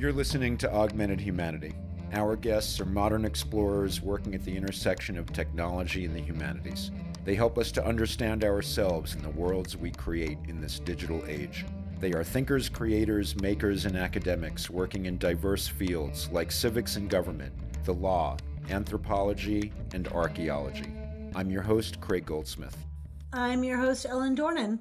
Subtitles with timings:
[0.00, 1.74] You're listening to Augmented Humanity.
[2.12, 6.92] Our guests are modern explorers working at the intersection of technology and the humanities.
[7.24, 11.66] They help us to understand ourselves and the worlds we create in this digital age.
[11.98, 17.52] They are thinkers, creators, makers, and academics working in diverse fields like civics and government,
[17.82, 18.36] the law,
[18.70, 20.92] anthropology, and archaeology.
[21.34, 22.76] I'm your host, Craig Goldsmith.
[23.32, 24.78] I'm your host, Ellen Dornan.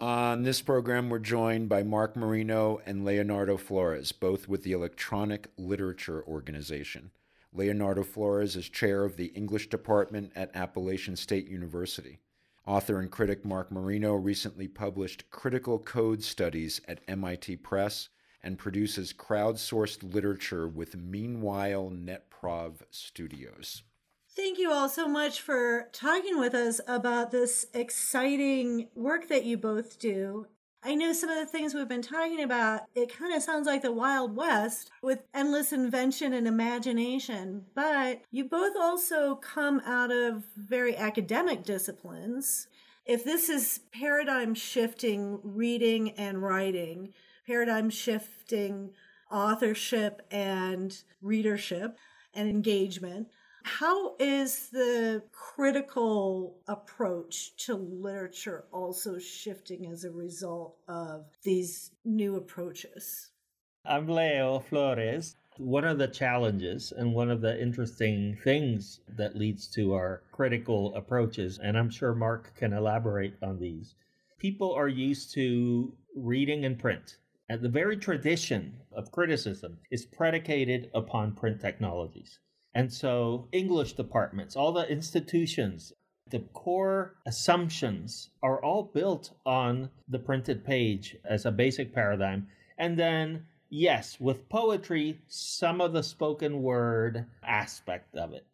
[0.00, 5.46] On this program, we're joined by Mark Marino and Leonardo Flores, both with the Electronic
[5.56, 7.12] Literature Organization.
[7.52, 12.18] Leonardo Flores is chair of the English department at Appalachian State University.
[12.66, 18.08] Author and critic Mark Marino recently published Critical Code Studies at MIT Press
[18.42, 23.84] and produces crowdsourced literature with Meanwhile NetProv Studios.
[24.36, 29.56] Thank you all so much for talking with us about this exciting work that you
[29.56, 30.46] both do.
[30.82, 33.82] I know some of the things we've been talking about, it kind of sounds like
[33.82, 40.42] the Wild West with endless invention and imagination, but you both also come out of
[40.56, 42.66] very academic disciplines.
[43.06, 47.14] If this is paradigm shifting reading and writing,
[47.46, 48.94] paradigm shifting
[49.30, 51.96] authorship and readership
[52.34, 53.28] and engagement,
[53.64, 62.36] how is the critical approach to literature also shifting as a result of these new
[62.36, 63.30] approaches?
[63.84, 65.34] I'm Leo Flores.
[65.56, 70.94] One of the challenges and one of the interesting things that leads to our critical
[70.94, 73.96] approaches, and I'm sure Mark can elaborate on these,
[74.38, 77.16] people are used to reading in print.
[77.48, 82.38] And the very tradition of criticism is predicated upon print technologies.
[82.74, 85.92] And so, English departments, all the institutions,
[86.30, 92.48] the core assumptions are all built on the printed page as a basic paradigm.
[92.76, 98.46] And then, yes, with poetry, some of the spoken word aspect of it.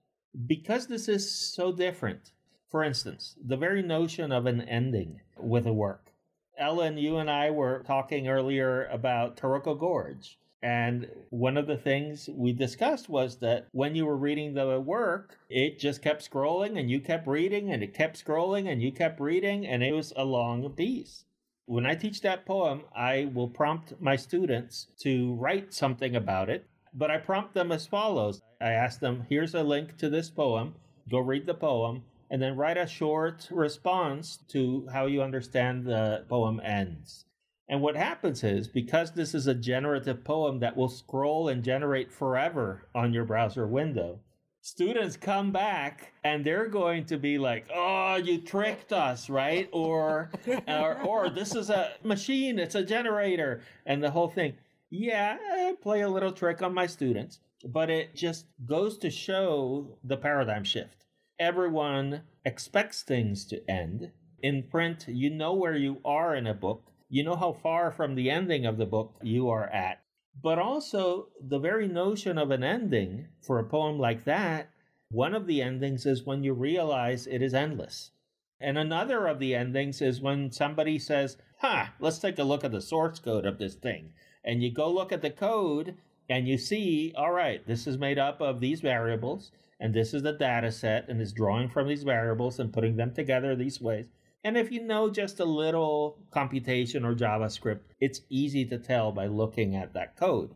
[0.46, 2.32] Because this is so different,
[2.68, 6.12] for instance, the very notion of an ending with a work.
[6.58, 10.38] Ellen, you and I were talking earlier about Taroko Gorge.
[10.62, 15.38] And one of the things we discussed was that when you were reading the work,
[15.48, 19.20] it just kept scrolling and you kept reading and it kept scrolling and you kept
[19.20, 21.24] reading and it was a long piece.
[21.64, 26.66] When I teach that poem, I will prompt my students to write something about it,
[26.92, 28.42] but I prompt them as follows.
[28.60, 30.74] I ask them, here's a link to this poem,
[31.08, 36.24] go read the poem, and then write a short response to how you understand the
[36.28, 37.24] poem ends.
[37.70, 42.10] And what happens is because this is a generative poem that will scroll and generate
[42.10, 44.18] forever on your browser window,
[44.60, 50.32] students come back and they're going to be like, "Oh, you tricked us, right?" Or
[50.66, 54.54] or, or this is a machine, it's a generator, and the whole thing.
[54.90, 59.96] Yeah, I play a little trick on my students, but it just goes to show
[60.02, 61.06] the paradigm shift.
[61.38, 64.10] Everyone expects things to end.
[64.42, 68.14] In print, you know where you are in a book you know how far from
[68.14, 70.00] the ending of the book you are at.
[70.40, 74.70] But also, the very notion of an ending for a poem like that,
[75.10, 78.12] one of the endings is when you realize it is endless.
[78.60, 82.70] And another of the endings is when somebody says, huh, let's take a look at
[82.70, 84.12] the source code of this thing.
[84.44, 85.96] And you go look at the code
[86.28, 89.50] and you see, all right, this is made up of these variables,
[89.80, 93.12] and this is the data set, and is drawing from these variables and putting them
[93.12, 94.06] together these ways.
[94.42, 99.26] And if you know just a little computation or JavaScript, it's easy to tell by
[99.26, 100.54] looking at that code.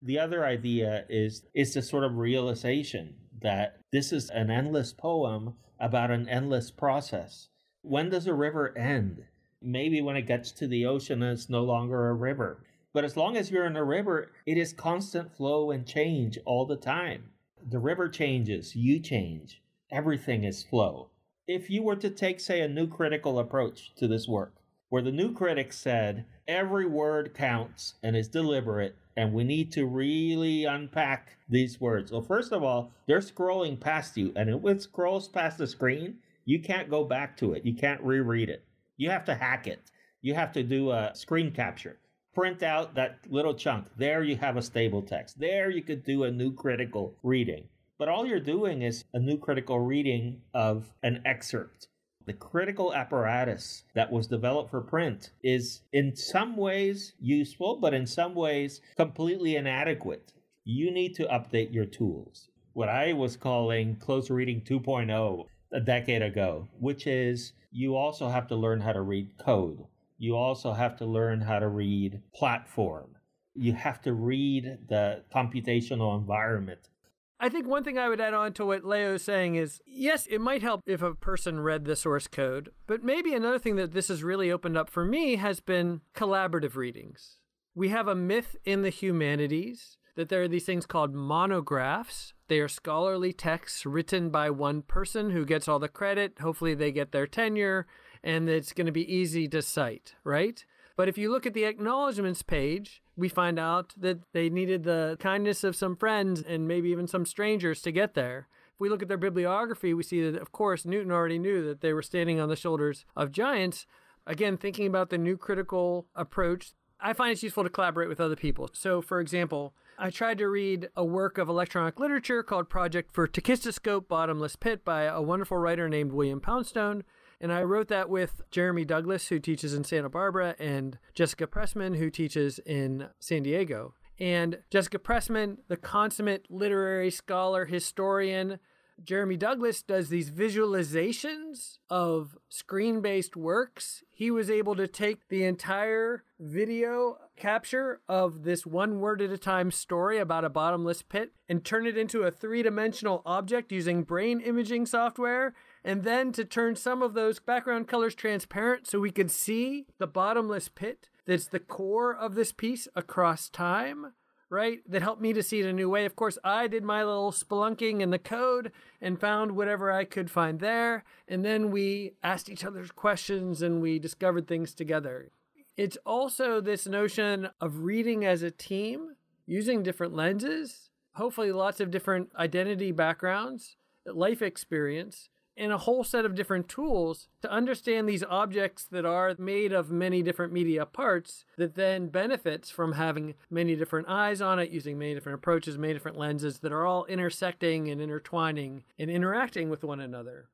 [0.00, 5.54] The other idea is is the sort of realization that this is an endless poem
[5.78, 7.48] about an endless process.
[7.82, 9.26] When does a river end?
[9.60, 12.64] Maybe when it gets to the ocean and it's no longer a river.
[12.94, 16.64] But as long as you're in a river, it is constant flow and change all
[16.64, 17.32] the time.
[17.62, 19.60] The river changes, you change.
[19.90, 21.10] Everything is flow
[21.46, 24.54] if you were to take, say, a new critical approach to this work,
[24.88, 29.86] where the new critic said every word counts and is deliberate, and we need to
[29.86, 32.10] really unpack these words.
[32.10, 36.16] Well, first of all, they're scrolling past you, and if it scrolls past the screen,
[36.44, 37.64] you can't go back to it.
[37.64, 38.64] You can't reread it.
[38.96, 39.80] You have to hack it.
[40.22, 41.98] You have to do a screen capture.
[42.34, 43.86] Print out that little chunk.
[43.96, 45.38] There you have a stable text.
[45.38, 47.68] There you could do a new critical reading.
[47.98, 51.88] But all you're doing is a new critical reading of an excerpt.
[52.26, 58.06] The critical apparatus that was developed for print is in some ways useful, but in
[58.06, 60.34] some ways completely inadequate.
[60.64, 62.48] You need to update your tools.
[62.74, 68.46] What I was calling close reading 2.0 a decade ago, which is you also have
[68.48, 69.86] to learn how to read code.
[70.18, 73.16] You also have to learn how to read platform.
[73.54, 76.90] You have to read the computational environment.
[77.38, 80.26] I think one thing I would add on to what Leo is saying is yes,
[80.26, 83.92] it might help if a person read the source code, but maybe another thing that
[83.92, 87.36] this has really opened up for me has been collaborative readings.
[87.74, 92.32] We have a myth in the humanities that there are these things called monographs.
[92.48, 96.38] They are scholarly texts written by one person who gets all the credit.
[96.40, 97.86] Hopefully, they get their tenure,
[98.24, 100.64] and it's going to be easy to cite, right?
[100.96, 105.16] But if you look at the acknowledgments page, we find out that they needed the
[105.20, 108.48] kindness of some friends and maybe even some strangers to get there.
[108.74, 111.82] If we look at their bibliography, we see that, of course, Newton already knew that
[111.82, 113.86] they were standing on the shoulders of giants.
[114.26, 118.36] Again, thinking about the new critical approach, I find it's useful to collaborate with other
[118.36, 118.70] people.
[118.72, 123.26] So, for example, I tried to read a work of electronic literature called Project for
[123.26, 127.04] Tachistoscope Bottomless Pit by a wonderful writer named William Poundstone.
[127.40, 131.96] And I wrote that with Jeremy Douglass, who teaches in Santa Barbara, and Jessica Pressman,
[131.96, 133.94] who teaches in San Diego.
[134.18, 138.58] And Jessica Pressman, the consummate literary scholar, historian,
[139.04, 144.02] Jeremy Douglass does these visualizations of screen based works.
[144.10, 149.38] He was able to take the entire video capture of this one word at a
[149.38, 154.02] time story about a bottomless pit and turn it into a three dimensional object using
[154.02, 155.54] brain imaging software
[155.86, 160.06] and then to turn some of those background colors transparent so we could see the
[160.06, 164.12] bottomless pit that's the core of this piece across time
[164.48, 164.78] right?
[164.88, 166.04] That helped me to see it a new way.
[166.04, 170.30] Of course i did my little spelunking in the code and found whatever i could
[170.30, 175.30] find there and then we asked each other's questions and we discovered things together.
[175.76, 179.16] It's also this notion of reading as a team
[179.46, 186.24] using different lenses hopefully lots of different identity backgrounds life experience and a whole set
[186.24, 191.44] of different tools to understand these objects that are made of many different media parts
[191.56, 195.94] that then benefits from having many different eyes on it, using many different approaches, many
[195.94, 200.48] different lenses that are all intersecting and intertwining and interacting with one another.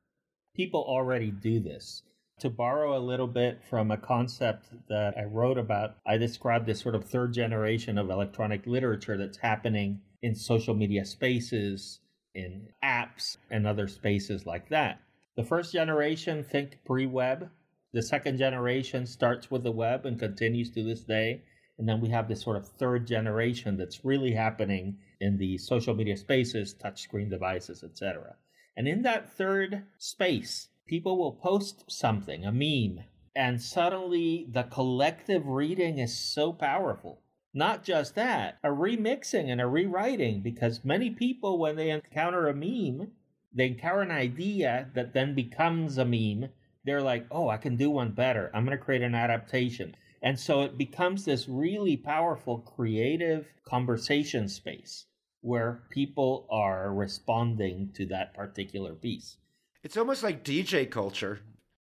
[0.55, 2.03] People already do this.
[2.39, 6.79] To borrow a little bit from a concept that I wrote about, I described this
[6.79, 11.99] sort of third generation of electronic literature that's happening in social media spaces,
[12.35, 14.99] in apps and other spaces like that.
[15.35, 17.49] The first generation think pre web.
[17.91, 21.43] The second generation starts with the web and continues to this day.
[21.77, 25.95] And then we have this sort of third generation that's really happening in the social
[25.95, 28.35] media spaces, touchscreen devices, etc.
[28.77, 35.47] And in that third space, people will post something, a meme, and suddenly the collective
[35.47, 37.22] reading is so powerful
[37.53, 42.53] not just that, a remixing and a rewriting, because many people, when they encounter a
[42.53, 43.11] meme,
[43.53, 46.49] they encounter an idea that then becomes a meme.
[46.83, 48.49] They're like, oh, I can do one better.
[48.53, 49.95] I'm going to create an adaptation.
[50.21, 55.05] And so it becomes this really powerful creative conversation space
[55.41, 59.37] where people are responding to that particular piece.
[59.83, 61.41] It's almost like DJ culture.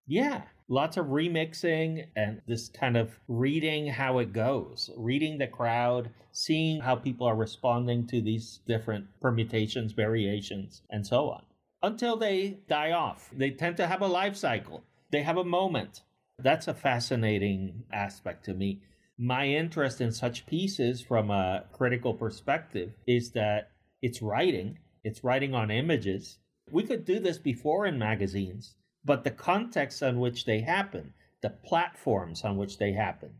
[0.07, 6.11] Yeah, lots of remixing and this kind of reading how it goes, reading the crowd,
[6.33, 11.43] seeing how people are responding to these different permutations, variations, and so on
[11.83, 13.31] until they die off.
[13.33, 16.03] They tend to have a life cycle, they have a moment.
[16.39, 18.83] That's a fascinating aspect to me.
[19.17, 23.71] My interest in such pieces from a critical perspective is that
[24.03, 26.37] it's writing, it's writing on images.
[26.71, 28.75] We could do this before in magazines
[29.07, 33.31] but the context on which they happen, the platforms on which they happen.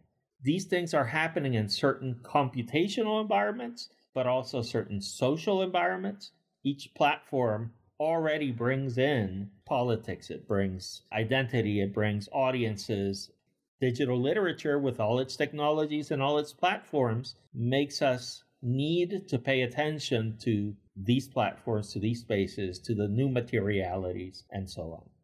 [0.41, 6.31] These things are happening in certain computational environments, but also certain social environments.
[6.63, 13.33] Each platform already brings in politics, it brings identity, it brings audiences.
[13.81, 19.63] Digital literature, with all its technologies and all its platforms, makes us need to pay
[19.63, 25.16] attention to these platforms, to these spaces, to the new materialities, and so on.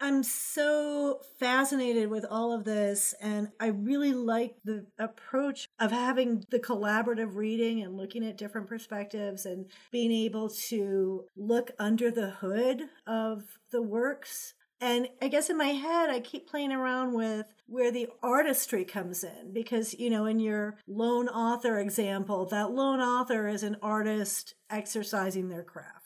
[0.00, 6.44] I'm so fascinated with all of this, and I really like the approach of having
[6.50, 12.30] the collaborative reading and looking at different perspectives and being able to look under the
[12.30, 14.54] hood of the works.
[14.80, 19.24] And I guess in my head, I keep playing around with where the artistry comes
[19.24, 24.54] in because, you know, in your lone author example, that lone author is an artist
[24.70, 25.97] exercising their craft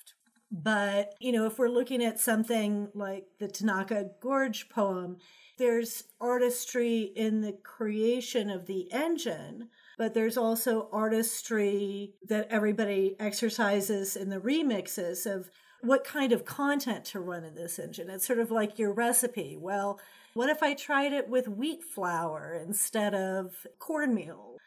[0.52, 5.16] but, you know, if we're looking at something like the Taroko Gorge poem,
[5.56, 14.14] there's artistry in the creation of the engine, but there's also artistry that everybody exercises
[14.14, 18.10] in the remixes of what kind of content to run in this engine.
[18.10, 19.56] It's sort of like your recipe.
[19.58, 19.98] Well,
[20.34, 24.58] what if I tried it with wheat flour instead of cornmeal?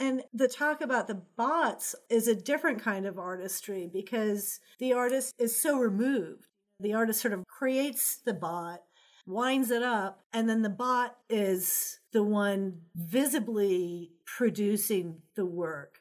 [0.00, 5.34] And the talk about the bots is a different kind of artistry because the artist
[5.38, 6.46] is so removed.
[6.80, 8.82] The artist sort of creates the bot,
[9.26, 16.00] winds it up, and then the bot is the one visibly producing the work.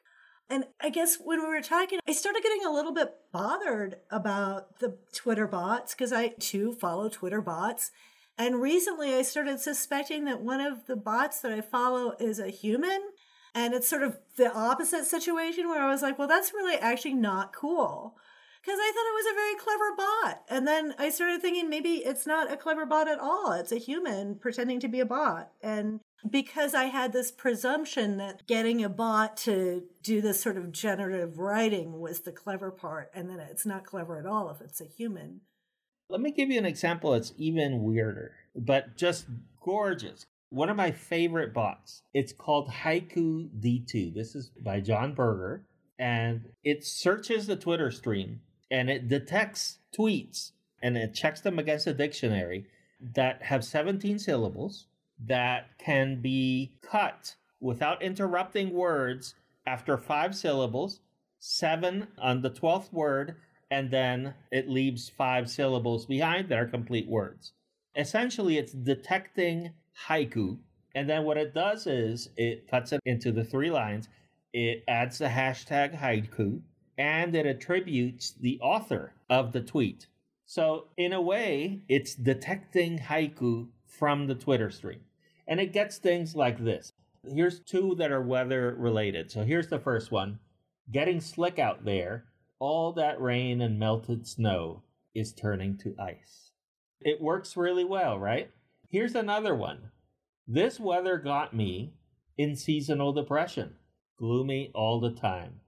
[0.50, 4.80] And I guess when we were talking, I started getting a little bit bothered about
[4.80, 7.92] the Twitter bots because I too follow Twitter bots.
[8.38, 12.50] And recently I started suspecting that one of the bots that I follow is a
[12.50, 13.00] human.
[13.56, 17.14] And it's sort of the opposite situation where I was like, well, that's really actually
[17.14, 18.16] not cool.
[18.62, 20.44] Because I thought it was a very clever bot.
[20.50, 23.52] And then I started thinking maybe it's not a clever bot at all.
[23.52, 25.52] It's a human pretending to be a bot.
[25.62, 30.72] And because I had this presumption that getting a bot to do this sort of
[30.72, 34.80] generative writing was the clever part, and then it's not clever at all if it's
[34.80, 35.42] a human.
[36.10, 39.26] Let me give you an example that's even weirder, but just
[39.62, 40.26] gorgeous.
[40.54, 42.04] One of my favorite bots.
[42.14, 44.14] It's called Haiku D2.
[44.14, 45.66] This is by John Burger,
[45.98, 50.52] and it searches the Twitter stream and it detects tweets
[50.84, 52.68] and it checks them against a dictionary
[53.16, 54.86] that have 17 syllables
[55.26, 59.34] that can be cut without interrupting words
[59.66, 61.00] after five syllables,
[61.40, 63.38] seven on the 12th word,
[63.72, 67.54] and then it leaves five syllables behind that are complete words.
[67.96, 69.72] Essentially, it's detecting
[70.08, 70.58] haiku.
[70.96, 74.10] And then what it does is it cuts it into the three lines,
[74.54, 76.62] it adds the hashtag haiku,
[76.98, 80.08] and it attributes the author of the tweet.
[80.46, 85.00] So, in a way, it's detecting haiku from the Twitter stream.
[85.48, 86.92] And it gets things like this.
[87.28, 89.32] Here's two that are weather related.
[89.32, 90.40] So, here's the first one
[90.92, 92.26] Getting slick out there,
[92.60, 94.84] all that rain and melted snow
[95.16, 96.52] is turning to ice.
[97.02, 98.52] It works really well, right?
[98.94, 99.92] Here's another one.
[100.48, 101.92] This weather got me
[102.38, 103.76] in seasonal depression,
[104.18, 105.60] gloomy all the time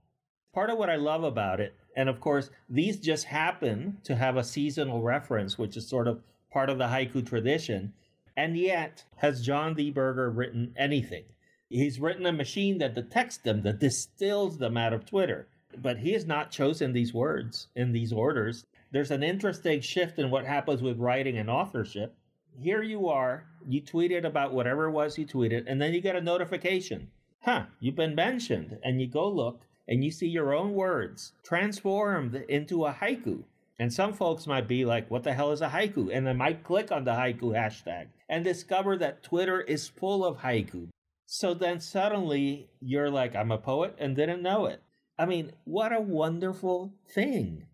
[0.56, 4.38] part of what I love about it, and of course, these just happen to have
[4.38, 7.92] a seasonal reference, which is sort of part of the haiku tradition.
[8.38, 9.92] And yet, has John D.
[9.92, 11.26] Burger written anything?
[11.70, 15.50] He's written a machine that detects them, that distills them out of Twitter.
[15.78, 18.66] But he has not chosen these words in these orders.
[18.92, 22.16] There's an interesting shift in what happens with writing and authorship.
[22.60, 26.16] Here you are, you tweeted about whatever it was you tweeted, and then you get
[26.16, 27.10] a notification.
[27.42, 28.78] Huh, you've been mentioned.
[28.84, 33.44] And you go look, and you see your own words transformed into a haiku.
[33.78, 36.10] And some folks might be like, what the hell is a haiku?
[36.12, 40.38] And they might click on the haiku hashtag and discover that Twitter is full of
[40.38, 40.88] haiku.
[41.26, 44.82] So then suddenly you're like, I'm a poet and didn't know it.
[45.18, 47.66] I mean, what a wonderful thing.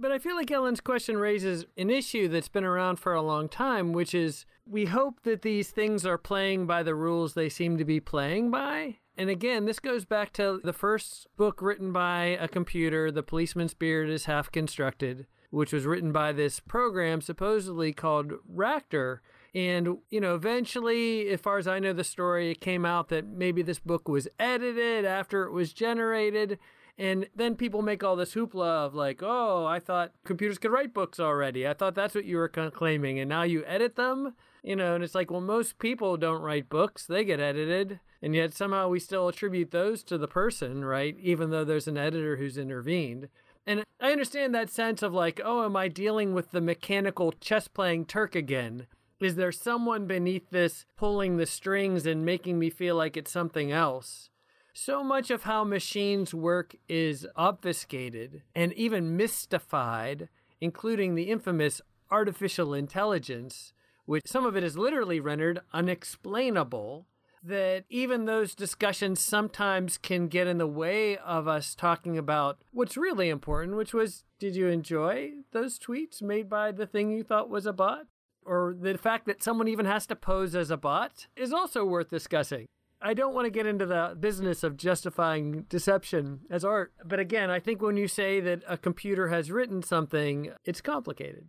[0.00, 3.48] But I feel like Ellen's question raises an issue that's been around for a long
[3.48, 7.76] time, which is we hope that these things are playing by the rules they seem
[7.78, 8.98] to be playing by.
[9.16, 13.74] And again, this goes back to the first book written by a computer, The Policeman's
[13.74, 19.18] Beard is Half Constructed, which was written by this program supposedly called Racter.
[19.52, 23.26] And, you know, eventually, as far as I know the story, it came out that
[23.26, 26.60] maybe this book was edited after it was generated.
[26.98, 30.92] And then people make all this hoopla of like, oh, I thought computers could write
[30.92, 31.66] books already.
[31.66, 33.20] I thought that's what you were claiming.
[33.20, 34.34] And now you edit them?
[34.64, 38.00] You know, and it's like, well, most people don't write books, they get edited.
[38.20, 41.16] And yet somehow we still attribute those to the person, right?
[41.20, 43.28] Even though there's an editor who's intervened.
[43.64, 47.68] And I understand that sense of like, oh, am I dealing with the mechanical chess
[47.68, 48.88] playing Turk again?
[49.20, 53.70] Is there someone beneath this pulling the strings and making me feel like it's something
[53.70, 54.30] else?
[54.80, 60.28] So much of how machines work is obfuscated and even mystified,
[60.60, 61.80] including the infamous
[62.12, 63.72] artificial intelligence,
[64.06, 67.08] which some of it is literally rendered unexplainable
[67.42, 72.96] that even those discussions sometimes can get in the way of us talking about what's
[72.96, 77.50] really important, which was did you enjoy those tweets made by the thing you thought
[77.50, 78.06] was a bot?
[78.46, 82.10] Or the fact that someone even has to pose as a bot is also worth
[82.10, 82.68] discussing.
[83.00, 87.50] I don't want to get into the business of justifying deception as art, but again,
[87.50, 91.48] I think when you say that a computer has written something, it's complicated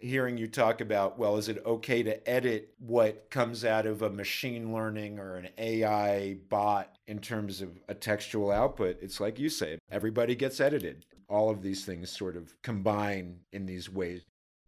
[0.00, 4.10] hearing you talk about, well, is it okay to edit what comes out of a
[4.10, 8.98] machine learning or an AI bot in terms of a textual output?
[9.02, 11.04] It's like you say, everybody gets edited.
[11.28, 14.22] All of these things sort of combine in these ways.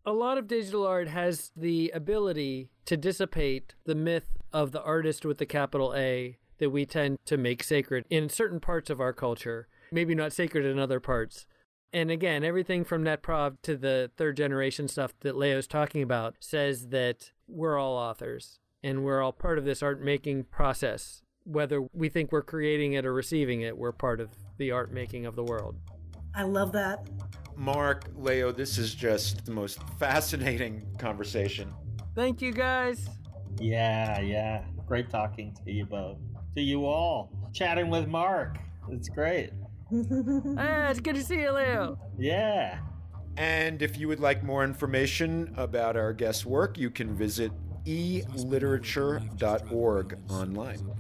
[0.07, 5.27] A lot of digital art has the ability to dissipate the myth of the artist
[5.27, 9.13] with the capital A that we tend to make sacred in certain parts of our
[9.13, 11.45] culture, maybe not sacred in other parts.
[11.93, 16.89] And again, everything from NetProv to the third generation stuff that Leo's talking about says
[16.89, 21.23] that we're all authors and we're all part of this art making process.
[21.45, 25.27] whether we think we're creating it or receiving it, we're part of the art making
[25.27, 25.77] of the world.
[26.35, 27.09] I love that.
[27.61, 31.71] Mark, Leo, this is just the most fascinating conversation.
[32.15, 33.07] Thank you guys.
[33.59, 34.65] Yeah, yeah.
[34.87, 36.17] Great talking to you both.
[36.55, 37.31] To you all.
[37.53, 38.57] Chatting with Mark.
[38.89, 39.51] It's great.
[39.93, 41.99] ah, it's good to see you, Leo.
[42.19, 42.79] Yeah.
[43.37, 47.53] And if you would like more information about our guest's work, you can visit
[47.85, 50.91] eliterature.org online.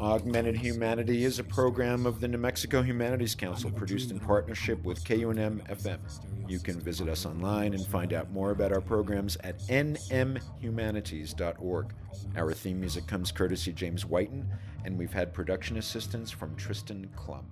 [0.00, 5.04] Augmented Humanity is a program of the New Mexico Humanities Council produced in partnership with
[5.04, 6.00] KUNM FM.
[6.48, 11.94] You can visit us online and find out more about our programs at nmhumanities.org.
[12.36, 14.48] Our theme music comes courtesy James Whiten,
[14.84, 17.44] and we've had production assistance from Tristan Klum.